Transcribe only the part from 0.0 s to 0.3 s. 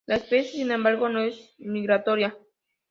La